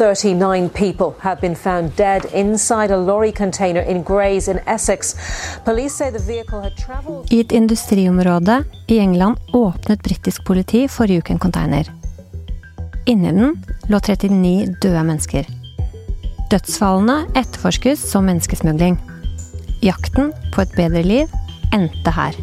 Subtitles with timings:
[0.00, 5.14] 39 people have been found dead inside a lorry container in Grays in Essex.
[5.64, 11.18] Police say the vehicle had traveled I et industriområde i England åpnet brittisk politi forrige
[11.18, 11.92] uke en container.
[13.06, 13.58] Inni den
[13.88, 15.44] lå 39 døde mennesker.
[16.50, 18.96] Dødsfallene etterforskes som menneskesmugling.
[19.82, 21.28] Jakten på et bedre liv
[21.74, 22.40] endte her.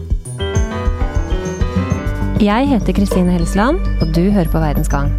[2.37, 5.09] Jeg heter Kristine Helsland, og du hører på Verdens Gang.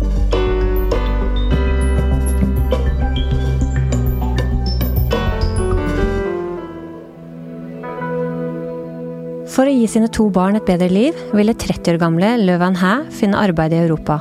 [9.59, 12.77] For å gi sine to barn et bedre liv ville 30 år gamle Le Van
[12.79, 14.21] Hæ finne arbeid i Europa.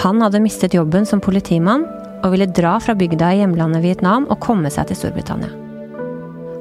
[0.00, 1.84] Han hadde mistet jobben som politimann
[2.22, 5.52] og ville dra fra bygda i hjemlandet Vietnam og komme seg til Storbritannia.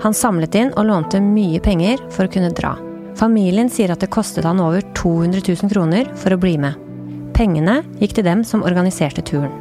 [0.03, 2.75] Han samlet inn og lånte mye penger for å kunne dra.
[3.15, 6.75] Familien sier at det kostet han over 200 000 kroner for å bli med.
[7.31, 9.55] Pengene gikk til dem som organiserte turen.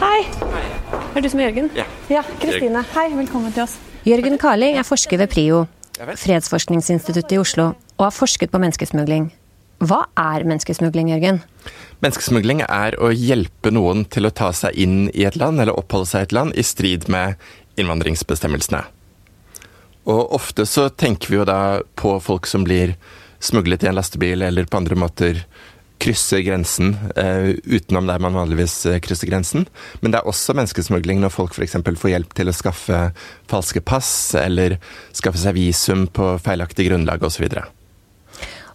[0.00, 0.20] Hei!
[1.12, 1.74] Er du som er Jørgen?
[1.76, 1.90] Ja.
[2.08, 2.88] Ja, Kristine.
[2.96, 3.82] Hei, velkommen til oss.
[4.04, 5.62] Jørgen Karling er forsker ved PRIO,
[5.96, 9.30] Fredsforskningsinstituttet i Oslo, og har forsket på menneskesmugling.
[9.80, 11.38] Hva er menneskesmugling, Jørgen?
[12.04, 16.10] Menneskesmugling er å hjelpe noen til å ta seg inn i et land, eller oppholde
[16.10, 17.40] seg i et land, i strid med
[17.80, 18.82] innvandringsbestemmelsene.
[20.12, 22.98] Og ofte så tenker vi jo da på folk som blir
[23.40, 25.46] smuglet i en lastebil, eller på andre måter
[26.02, 29.66] krysser grensen uh, utenom der man vanligvis eh, krysser grensen.
[30.02, 31.78] Men det er også menneskesmugling når folk f.eks.
[31.80, 32.98] får hjelp til å skaffe
[33.50, 34.78] falske pass, eller
[35.16, 37.46] skaffe seg visum på feilaktig grunnlag osv.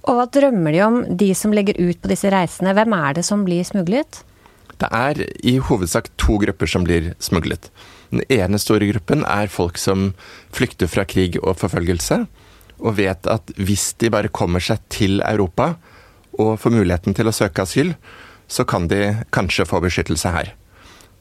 [0.08, 2.74] Og hva drømmer de om, de som legger ut på disse reisene?
[2.78, 4.24] Hvem er det som blir smuglet?
[4.80, 7.68] Det er i hovedsak to grupper som blir smuglet.
[8.10, 10.14] Den ene store gruppen er folk som
[10.56, 12.24] flykter fra krig og forfølgelse,
[12.80, 15.74] og vet at hvis de bare kommer seg til Europa
[16.40, 17.94] og får muligheten til å søke asyl,
[18.50, 20.56] så kan de kanskje få beskyttelse her.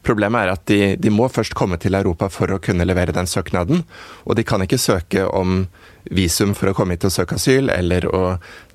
[0.07, 3.27] Problemet er at de, de, må først komme til Europa for å kunne levere den
[3.29, 3.83] søknaden.
[4.25, 5.67] Og de kan ikke søke om
[6.15, 8.23] visum for å komme hit og søke asyl, eller å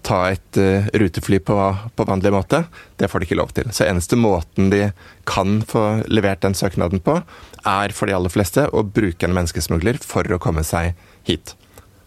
[0.05, 1.55] ta et uh, rutefly på,
[1.95, 2.65] på, vanlig måte.
[2.99, 3.71] Det får de ikke lov til.
[3.73, 4.83] Så eneste måten de
[5.29, 7.21] kan få levert den søknaden på,
[7.63, 10.91] er for de aller fleste å bruke en menneskesmugler for å komme seg
[11.25, 11.55] hit.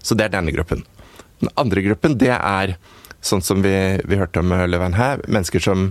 [0.04, 0.84] Så det er denne gruppen.
[1.40, 2.76] Den andre gruppen, det er
[3.26, 3.74] sånn som vi,
[4.06, 5.90] vi hørte om Løven her, mennesker som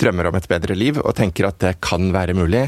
[0.00, 2.66] drømmer om et bedre liv og tenker at det kan være mulig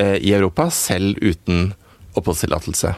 [0.00, 1.72] eh, i Europa, selv uten
[2.16, 2.94] oppholdstillatelse.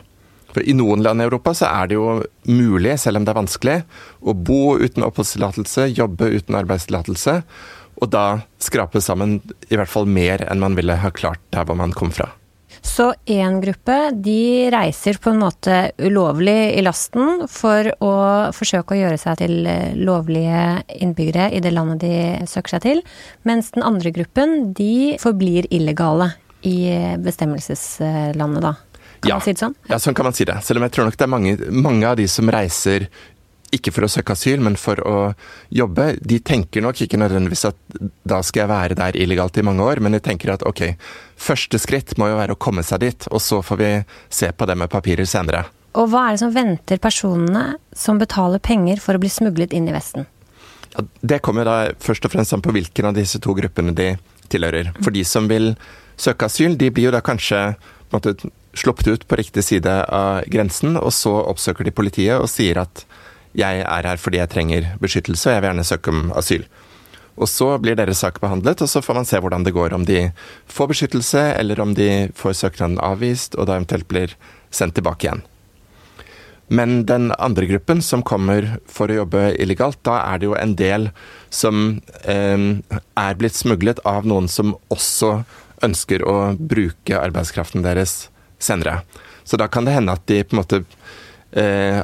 [0.55, 3.41] For I noen land i Europa så er det jo mulig, selv om det er
[3.41, 3.79] vanskelig,
[4.23, 7.41] å bo uten oppholdstillatelse, jobbe uten arbeidstillatelse,
[8.03, 8.25] og da
[8.63, 12.15] skrape sammen i hvert fall mer enn man ville ha klart der hvor man kom
[12.15, 12.31] fra.
[12.85, 18.15] Så én gruppe de reiser på en måte ulovlig i lasten for å
[18.55, 23.05] forsøke å gjøre seg til eh, lovlige innbyggere i det landet de søker seg til,
[23.49, 26.35] mens den andre gruppen de forblir illegale
[26.65, 26.77] i
[27.21, 28.77] bestemmelseslandet, da.
[29.25, 29.37] Kan ja.
[29.39, 29.75] man si det sånn?
[29.89, 30.57] Ja, sånn kan man si det.
[30.65, 33.07] Selv om jeg tror nok det er mange, mange av de som reiser
[33.77, 35.19] ikke for å søke asyl, men for å
[35.75, 36.15] jobbe.
[36.23, 37.79] De tenker nok ikke nødvendigvis at
[38.27, 40.85] da skal jeg være der illegalt i mange år, men de tenker at ok,
[41.41, 43.91] første skritt må jo være å komme seg dit, og så får vi
[44.33, 45.67] se på det med papirer senere.
[45.95, 49.87] Og hva er det som venter personene som betaler penger for å bli smuglet inn
[49.91, 50.27] i Vesten?
[50.95, 54.15] Ja, det kommer da først og fremst an på hvilken av disse to gruppene de
[54.51, 54.93] tilhører.
[55.03, 55.73] For de som vil
[56.21, 57.63] søke asyl, de blir jo da kanskje
[58.11, 62.43] på en måte, sluppet ut på riktig side av grensen, og så oppsøker de politiet
[62.43, 63.05] og sier at
[63.55, 66.67] jeg er her fordi jeg trenger beskyttelse, og jeg vil gjerne søke om asyl.
[67.35, 69.95] Og så blir deres sak behandlet, og så får man se hvordan det går.
[69.97, 70.29] Om de
[70.71, 74.37] får beskyttelse, eller om de får søknaden avvist, og da eventuelt blir
[74.75, 75.43] sendt tilbake igjen.
[76.75, 80.77] Men den andre gruppen som kommer for å jobbe illegalt, da er det jo en
[80.79, 81.11] del
[81.53, 82.71] som eh,
[83.21, 85.43] er blitt smuglet av noen som også
[85.85, 88.29] ønsker å bruke arbeidskraften deres
[88.63, 89.03] senere.
[89.45, 90.81] Så da kan det hende at de på en måte
[91.53, 92.01] eh,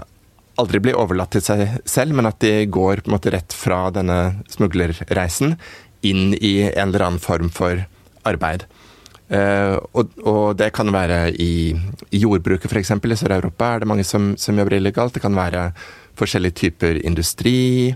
[0.60, 3.86] aldri blir overlatt til seg selv, men at de går på en måte rett fra
[3.94, 5.56] denne smuglerreisen
[6.06, 7.82] inn i en eller annen form for
[8.28, 8.66] arbeid.
[9.30, 11.70] Uh, og, og, det kan være i,
[12.10, 12.90] i jordbruket f.eks.
[12.90, 15.14] I Sør-Europa er det mange som, som, jobber illegalt.
[15.14, 15.68] Det kan være
[16.18, 17.94] forskjellige typer industri.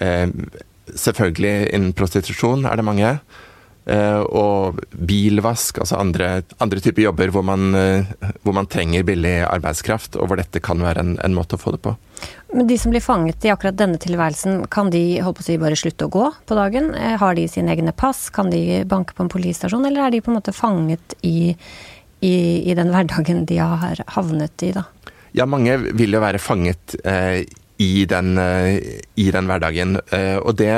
[0.00, 0.26] Uh,
[0.90, 3.12] selvfølgelig innen prostitusjon er det mange.
[3.84, 6.28] Uh, og bilvask, altså andre,
[6.64, 10.80] andre typer jobber hvor man, uh, hvor man, trenger billig arbeidskraft, og hvor dette kan
[10.80, 11.92] være en, en, måte å få det på.
[12.54, 15.56] Men de som blir fanget i akkurat denne tilværelsen, kan de holdt på å si,
[15.60, 16.94] bare slutte å gå på dagen?
[16.96, 18.30] Uh, har de sine egne pass?
[18.32, 21.52] Kan de banke på en politistasjon, eller er de på en måte fanget i,
[22.24, 22.34] i,
[22.64, 24.86] i den hverdagen de har havnet i, da?
[25.36, 26.96] Ja, mange vil jo være fanget
[27.82, 29.96] i den, i den hverdagen,
[30.46, 30.70] og det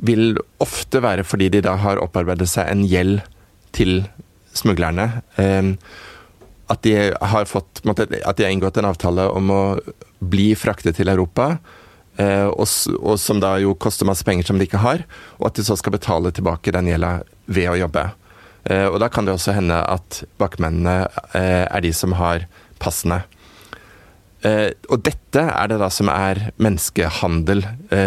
[0.00, 3.20] vil ofte være fordi de da har opparbeidet seg en gjeld
[3.76, 4.04] til
[4.56, 5.22] smuglerne.
[5.40, 5.74] Eh,
[6.70, 9.62] at de har fått, at de har inngått en avtale om å
[10.20, 11.56] bli fraktet til Europa.
[12.20, 12.68] Eh, og,
[13.18, 15.04] som da jo koster masse penger som de ikke har,
[15.38, 17.20] og at de så skal betale tilbake den gjelda
[17.50, 18.06] ved å jobbe.
[18.70, 21.02] Eh, og da kan det også hende at bakmennene
[21.34, 22.46] er de som har
[22.82, 23.22] passene.
[24.44, 27.64] Og dette er det da som er menneskehandel,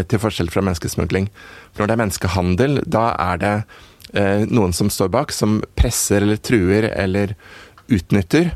[0.10, 1.28] til forskjell fra menneskesmugling.
[1.74, 3.56] For når det er menneskehandel, da er det
[4.50, 7.36] noen som står bak, som presser eller truer eller
[7.94, 8.52] utnytter,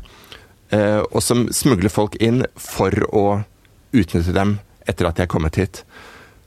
[1.08, 3.24] og som smugler folk inn for å
[3.94, 4.58] utnytte dem
[4.88, 5.84] etter at de er kommet hit.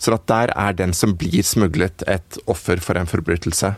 [0.02, 3.76] Så der er den som blir smuglet, et offer for en forbrytelse.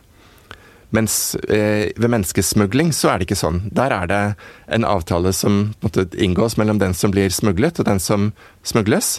[0.94, 3.64] Mens eh, ved menneskesmugling så er det ikke sånn.
[3.74, 4.22] Der er det
[4.78, 8.30] en avtale som måtte inngås mellom den som blir smuglet og den som
[8.62, 9.18] smugles.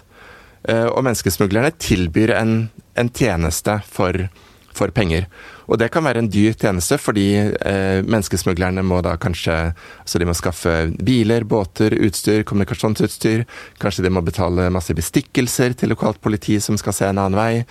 [0.70, 2.54] Eh, og menneskesmuglerne tilbyr en,
[2.94, 4.28] en tjeneste for,
[4.70, 5.26] for penger.
[5.66, 10.30] Og det kan være en dyr tjeneste, fordi eh, menneskesmuglerne må da kanskje altså de
[10.30, 13.44] må skaffe biler, båter, utstyr, kommunikasjonsutstyr.
[13.82, 17.64] Kanskje de må betale masse bestikkelser til lokalt politi som skal se en annen vei.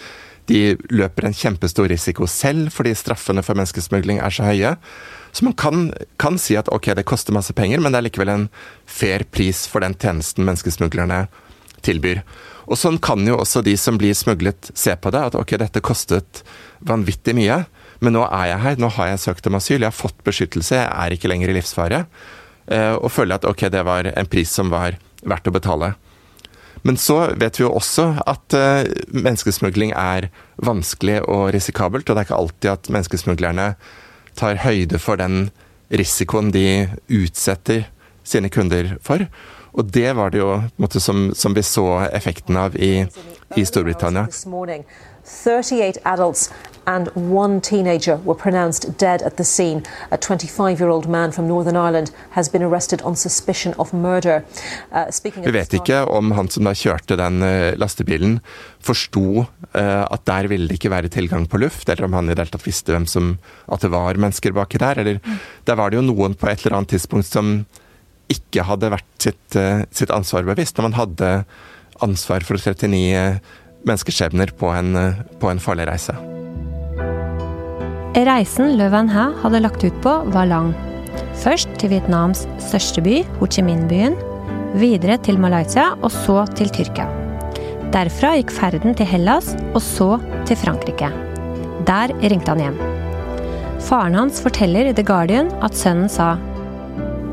[0.50, 4.76] De løper en kjempestor risiko selv fordi straffene for menneskesmugling er så høye.
[5.34, 5.88] Så man kan,
[6.22, 8.50] kan si at ok, det koster masse penger, men det er likevel en
[8.86, 11.26] fair pris for den tjenesten menneskesmuglerne
[11.84, 12.22] tilbyr.
[12.70, 15.84] Og sånn kan jo også de som blir smuglet se på det, at ok, dette
[15.84, 16.44] kostet
[16.86, 17.64] vanvittig mye.
[18.04, 20.78] Men nå er jeg her, nå har jeg søkt om asyl, jeg har fått beskyttelse,
[20.80, 22.04] jeg er ikke lenger i livsfare.
[22.68, 25.94] Eh, og føler at ok, det var en pris som var verdt å betale.
[26.84, 28.84] Men så vet vi jo også at uh,
[29.16, 30.28] menneskesmugling er
[30.64, 33.68] vanskelig og risikabelt, og det er ikke alltid at menneskesmuglerne
[34.40, 35.48] tar høyde for den
[35.94, 37.88] risikoen de utsetter
[38.28, 39.28] sine kunder for.
[39.74, 43.06] Og det var det jo måte, som, som, vi så effekten av i,
[43.58, 44.28] i Storbritannia.
[45.24, 46.50] 38 adults
[46.86, 49.84] and one teenager were pronounced dead at the scene.
[50.12, 54.44] A 25 year old man from Northern Ireland has been arrested on suspicion of murder.
[54.92, 55.06] Uh,
[55.44, 58.40] Vi vet ikke om han som da kjørte den uh, lastebilen,
[58.84, 62.36] forsto uh, at der ville det ikke være tilgang på luft, eller om han i
[62.36, 63.38] det hele tatt visste hvem som,
[63.72, 65.04] at det var mennesker baki der.
[65.04, 65.40] Eller, mm.
[65.66, 67.56] Der var det jo noen på et eller annet tidspunkt som
[68.32, 71.34] ikke hadde vært sitt, uh, sitt ansvar bevisst, når man hadde
[72.04, 73.40] ansvar for 39
[73.84, 74.96] menneskeskjebner på en,
[75.40, 76.16] på en farlig reise.
[78.14, 80.70] Reisen Le Van Hæ hadde lagt ut på, var lang.
[81.42, 84.14] Først til Vietnams største by, Ho Chi Minh-byen.
[84.78, 87.08] Videre til Malaysia, og så til Tyrkia.
[87.94, 91.10] Derfra gikk ferden til Hellas, og så til Frankrike.
[91.90, 92.78] Der ringte han hjem.
[93.82, 96.36] Faren hans forteller i The Guardian at sønnen sa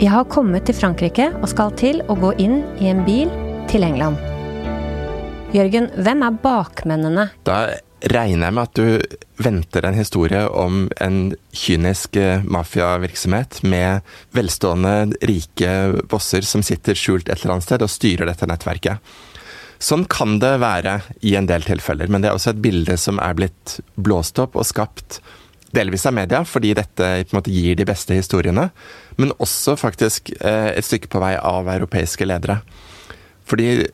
[0.01, 3.29] Jeg har kommet til Frankrike og skal til å gå inn i en bil
[3.69, 4.17] til England.
[5.53, 7.29] Jørgen, hvem er bakmennene?
[7.45, 11.19] Da regner jeg med at du venter en historie om en
[11.53, 14.07] kynisk eh, mafiavirksomhet med
[14.37, 15.75] velstående, rike
[16.11, 19.13] bosser som sitter skjult et eller annet sted og styrer dette nettverket.
[19.81, 23.21] Sånn kan det være i en del tilfeller, men det er også et bilde som
[23.23, 25.23] er blitt blåst opp og skapt
[25.73, 28.69] delvis av media, fordi dette på en måte gir de beste historiene,
[29.17, 32.61] men også faktisk eh, et stykke på vei av europeiske ledere.
[33.49, 33.87] Fordi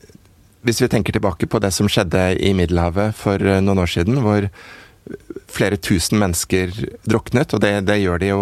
[0.66, 4.18] hvis vi tenker tilbake på det som skjedde i Middelhavet for eh, noen år siden,
[4.24, 4.48] hvor
[5.52, 6.72] flere tusen mennesker
[7.06, 8.40] druknet, og det, det gjør, de jo,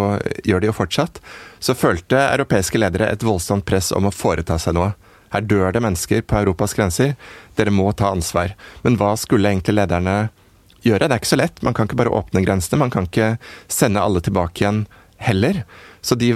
[0.48, 1.20] gjør, de jo, fortsatt,
[1.60, 4.94] så følte europeiske ledere et voldsomt press om å foreta seg noe.
[5.34, 7.14] Her dør det mennesker på Europas grenser,
[7.58, 8.54] dere må ta ansvar.
[8.86, 10.16] Men hva skulle egentlig lederne
[10.86, 11.08] gjøre?
[11.08, 13.34] Det er ikke så lett, man kan ikke bare åpne grensene, man kan ikke
[13.68, 14.84] sende alle tilbake igjen
[15.16, 15.62] heller.
[16.04, 16.34] Så de,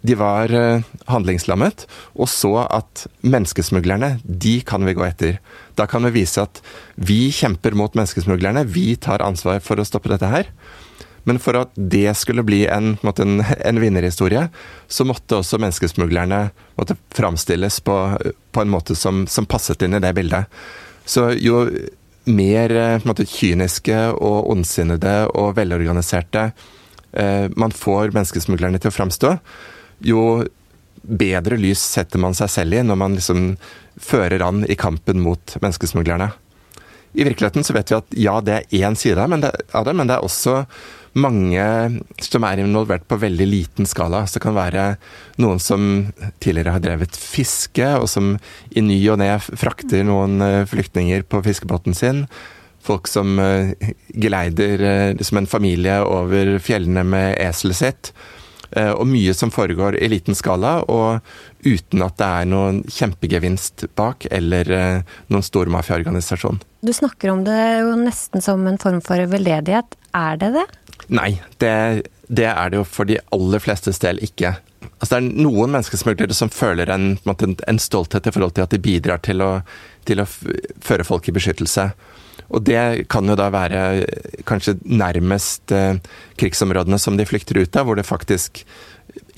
[0.00, 1.84] de, var eh, handlingslammet,
[2.16, 5.40] og så at menneskesmuglerne, de kan vi gå etter.
[5.76, 6.62] Da kan vi vise at
[6.96, 10.48] vi kjemper mot menneskesmuglerne, vi tar ansvar for å stoppe dette her.
[11.28, 14.46] Men for at det skulle bli en, en, en vinnerhistorie,
[14.88, 16.46] så måtte også menneskesmuglerne
[16.80, 20.48] måtte framstilles på, på en måte som, som, passet inn i det bildet.
[21.04, 21.66] Så jo
[22.30, 26.50] mer eh, måte, kyniske og ondsinnede og velorganiserte
[27.56, 29.32] man får menneskesmuglerne til å framstå,
[30.06, 30.20] jo
[31.02, 33.54] bedre lys setter man seg selv i når man liksom
[34.00, 36.30] fører an i kampen mot menneskesmuglerne.
[37.12, 40.14] I virkeligheten så vet vi at ja, det er én side av det, men det
[40.14, 40.62] er også
[41.18, 41.64] mange
[42.22, 44.22] som er involvert på veldig liten skala.
[44.26, 44.84] Så det kan være
[45.42, 45.82] noen som
[46.38, 48.36] tidligere har drevet fiske, og som
[48.70, 52.24] i ny og ne frakter noen eh, flyktninger på fiskebåten sin
[52.84, 53.72] folk som uh,
[54.14, 58.12] geleider uh, liksom en familie over fjellene med eselet sitt.
[58.70, 61.20] Eh, og mye som foregår i liten skala, og
[61.66, 66.60] uten at det er noen kjempegevinst bak, eller eh, noen stor mafiaorganisasjon.
[66.86, 69.98] Du snakker om det jo nesten som en form for veldedighet.
[70.16, 70.66] Er det det?
[71.10, 71.74] Nei, det,
[72.30, 74.54] det er det jo for de aller flestes del ikke.
[75.00, 78.72] Altså, det er noen menneskesmuglere som føler en, en, en, stolthet i forhold til at
[78.72, 79.52] de bidrar til å,
[80.06, 81.90] til å føre folk i beskyttelse.
[82.48, 84.06] Og det kan jo da være
[84.48, 86.00] kanskje nærmest eh,
[86.40, 88.64] krigsområdene som de flykter ut av, hvor det faktisk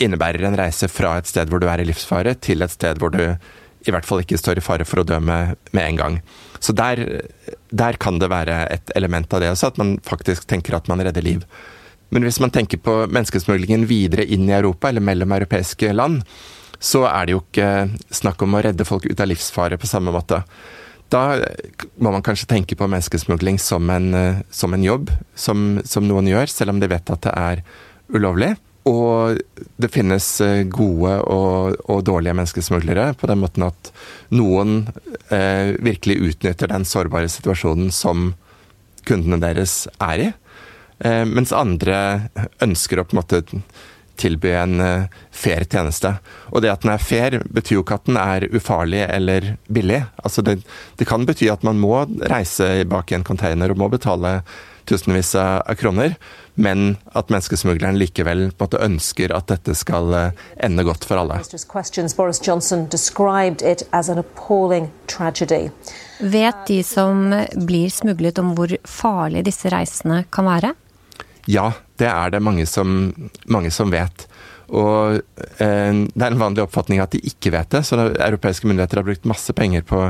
[0.03, 3.13] innebærer en reise fra et sted hvor du er i livsfare, til et sted hvor
[3.15, 6.19] du i hvert fall ikke står i fare for å dø med, med en gang.
[6.63, 7.03] Så der,
[7.75, 11.03] der, kan det være et element av det også, at man faktisk tenker at man
[11.03, 11.43] redder liv.
[12.15, 16.23] Men hvis man tenker på menneskesmuglingen videre inn i Europa, eller mellom europeiske land,
[16.83, 17.73] så er det jo ikke
[18.15, 20.43] snakk om å redde folk ut av livsfare på samme måte.
[21.13, 21.23] Da
[22.01, 26.31] må man kanskje tenke på menneskesmugling som en, eh, som en jobb, som, som, noen
[26.31, 27.65] gjør, selv om de vet at det er
[28.13, 28.55] ulovlig.
[28.89, 29.39] Og
[29.79, 33.93] det finnes eh, gode og, og dårlige menneskesmuglere, på den måten at
[34.35, 34.87] noen
[35.29, 38.33] eh, virkelig utnytter den sårbare situasjonen som
[39.07, 40.31] kundene deres er i.
[41.03, 42.31] Eh, mens andre
[42.63, 43.45] ønsker å på en måte
[44.21, 46.15] tilby en eh, fair tjeneste.
[46.53, 50.03] Og det at den er fair, betyr jo ikke at den er ufarlig eller billig.
[50.23, 50.61] Altså det,
[50.99, 54.41] det kan bety at man må reise bak i en container og må betale
[54.89, 56.17] tusenvis av kroner,
[56.55, 61.23] men at menneskesmugleren likevel på en måte ønsker at dette skal eh, ende godt for
[61.23, 61.39] alle.
[66.23, 67.25] Vet de som
[67.67, 70.75] blir smuglet om hvor farlige disse reisene kan være?
[71.51, 73.13] Ja, det er det mange som,
[73.51, 74.27] mange som vet.
[74.73, 75.19] Og
[75.61, 77.85] eh, Det er en vanlig oppfatning at de ikke vet det.
[77.85, 80.01] så Europeiske myndigheter har brukt masse penger på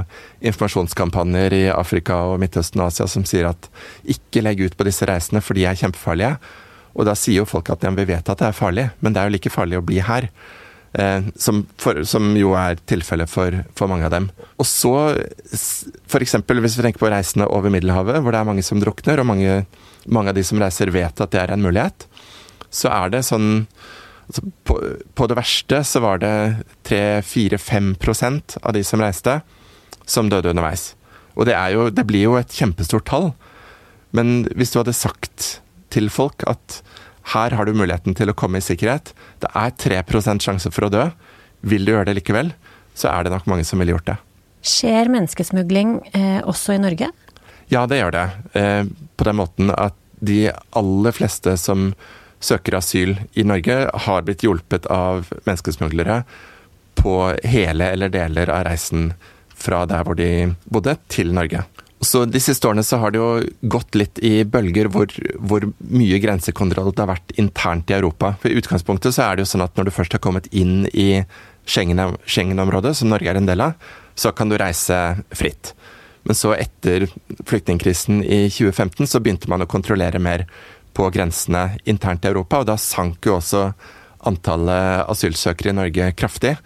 [0.41, 3.71] informasjonskampanjer i Afrika og Midtøsten og Asia som sier at
[4.05, 6.37] ikke legg ut på disse reisene, for de er kjempefarlige.
[6.95, 9.23] Og da sier jo folk at ja, vi vet at det er farlig, men det
[9.23, 10.29] er jo like farlig å bli her.
[10.93, 14.27] Eh, som, for, som, jo er tilfellet for, for, mange av dem.
[14.61, 14.93] Og så,
[15.53, 16.37] f.eks.
[16.45, 19.63] hvis vi tenker på reisene over Middelhavet, hvor det er mange som drukner, og mange
[20.05, 22.07] mange av de som reiser vet at det er en mulighet,
[22.73, 23.67] så er det sånn
[24.27, 24.79] altså på,
[25.15, 26.35] på, det verste så var det
[26.89, 29.41] 3-4-5% av de som reiste,
[30.07, 30.93] som døde underveis.
[31.37, 33.31] Og det, jo, det blir jo et kjempestort tall.
[34.13, 35.59] Men hvis du hadde sagt
[35.93, 36.81] til folk at
[37.33, 39.13] her har du muligheten til å komme i sikkerhet,
[39.43, 41.07] det er 3% sjanse for å dø,
[41.63, 42.53] vil du gjøre det likevel,
[42.99, 44.19] så er det nok mange som ville gjort det.
[44.63, 47.11] Skjer menneskesmugling eh, også i Norge?
[47.73, 48.27] Ja, det gjør det.
[48.59, 48.83] Eh,
[49.17, 51.93] på den måten at de aller fleste som
[52.43, 53.77] søker asyl i Norge,
[54.07, 56.23] har blitt hjulpet av menneskesmuglere
[56.99, 57.15] på
[57.47, 59.13] hele eller deler av reisen
[59.63, 61.63] fra der hvor de bodde, til Norge.
[62.03, 63.31] Så De siste årene så har det jo
[63.71, 68.35] gått litt i bølger hvor, hvor mye grensekontroll det har vært internt i Europa.
[68.43, 70.89] For I utgangspunktet så er det jo sånn at når du først har kommet inn
[70.91, 71.23] i
[71.63, 73.77] Schengen-området, som Norge er en del av,
[74.19, 74.99] så kan du reise
[75.31, 75.77] fritt.
[76.27, 77.07] Men så etter
[77.47, 80.49] flyktningkrisen i 2015 så begynte man å kontrollere mer
[80.93, 83.69] på grensene internt i Europa, og da sank jo også
[84.29, 86.57] antallet asylsøkere i Norge kraftig.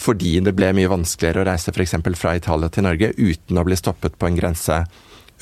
[0.00, 1.96] Fordi det ble mye vanskeligere å reise f.eks.
[2.18, 4.80] fra Italia til Norge uten å bli stoppet på en grense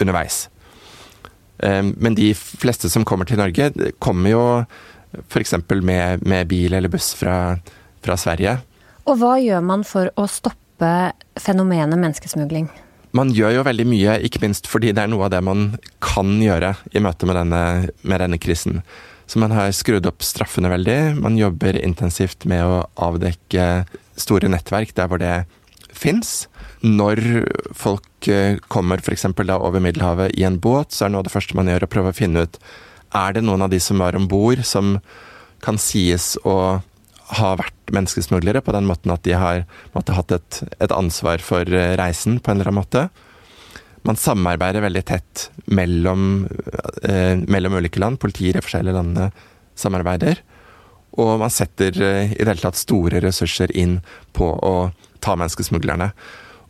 [0.01, 0.47] underveis.
[1.63, 3.71] Ehm, men de fleste som kommer til Norge,
[4.03, 4.45] kommer jo
[5.29, 5.57] f.eks.
[5.83, 7.57] Med, med bil eller buss fra,
[8.05, 8.59] fra Sverige.
[9.09, 12.69] Og hva gjør man for å stoppe fenomenet menneskesmugling?
[13.13, 16.31] Man gjør jo veldig mye, ikke minst fordi det er noe av det man kan
[16.41, 17.65] gjøre i møte med denne,
[18.01, 18.81] med denne krisen.
[19.29, 21.19] Så man har skrudd opp straffene veldig.
[21.21, 23.85] Man jobber intensivt med å avdekke
[24.21, 25.35] store nettverk der hvor det
[25.93, 26.47] fins.
[26.83, 27.21] Når
[27.79, 29.29] folk eh, kommer f.eks.
[29.39, 31.93] da over Middelhavet i en båt, så er noe av det første man gjør å
[31.93, 32.59] prøve å finne ut
[33.13, 34.97] er det noen av de som var om bord som
[35.63, 36.57] kan sies å
[37.33, 39.63] ha vært menneskesmuglere, på den måten at de har
[39.95, 43.05] måtte, hatt et, et, ansvar for eh, reisen på en eller annen måte.
[44.05, 46.49] Man samarbeider veldig tett mellom,
[47.07, 48.19] eh, mellom ulike land.
[48.21, 49.31] Politier i forskjellige landene
[49.79, 50.43] samarbeider.
[51.21, 53.99] Og man setter eh, i det hele tatt store ressurser inn
[54.33, 54.75] på å
[55.23, 56.13] ta menneskesmuglerne.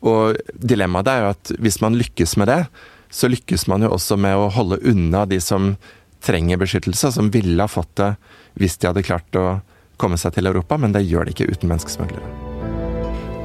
[0.02, 2.62] Og dilemmaet er jo at hvis man lykkes med det,
[3.12, 5.74] så lykkes man jo også med å holde unna de som
[6.24, 8.14] trenger beskyttelse, som ville ha fått det
[8.58, 9.60] hvis de hadde klart å
[10.00, 12.24] komme seg til Europa, men det gjør de ikke uten menneskesmuglere.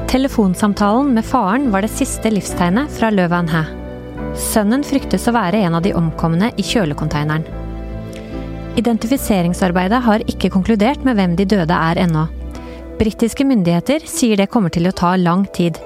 [0.08, 3.66] Telefonsamtalen med faren var det siste livstegnet fra Løvan Hæ.
[4.40, 7.67] Sønnen fryktes å være en av de omkomne i kjølekonteineren.
[8.78, 12.28] Identifiseringsarbeidet har ikke konkludert med hvem de døde er ennå.
[13.00, 15.80] Britiske myndigheter sier det kommer til å ta lang tid.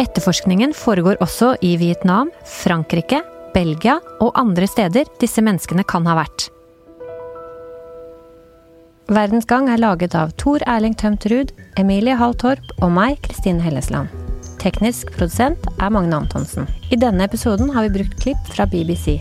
[0.00, 3.20] Etterforskningen foregår også i Vietnam, Frankrike,
[3.52, 6.48] Belgia og andre steder disse menneskene kan ha vært.
[9.12, 13.60] Verdens Gang er laget av Tor Erling Tømt Ruud, Emilie Hall Torp og meg, Kristine
[13.60, 14.08] Hellesland.
[14.62, 16.68] Teknisk produsent er Magne Antonsen.
[16.88, 19.18] I denne episoden har vi brukt klipp fra BBC.